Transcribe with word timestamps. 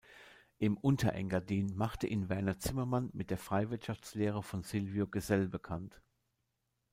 Im 0.57 0.77
Unterengadin 0.77 1.75
machte 1.75 2.07
ihn 2.07 2.27
Werner 2.27 2.57
Zimmermann 2.57 3.11
mit 3.13 3.29
der 3.29 3.37
Freiwirtschaftslehre 3.37 4.41
von 4.41 4.63
Silvio 4.63 5.05
Gesell 5.07 5.47
bekannt. 5.47 6.01